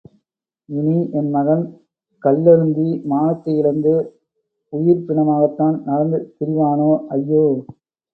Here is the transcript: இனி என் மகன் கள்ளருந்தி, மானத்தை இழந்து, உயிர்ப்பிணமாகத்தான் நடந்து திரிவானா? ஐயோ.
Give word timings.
இனி 0.69 1.09
என் 1.11 1.29
மகன் 1.29 1.61
கள்ளருந்தி, 2.23 3.01
மானத்தை 3.03 3.53
இழந்து, 3.57 3.93
உயிர்ப்பிணமாகத்தான் 4.73 5.77
நடந்து 5.83 6.35
திரிவானா? 6.37 6.89
ஐயோ. 7.09 7.43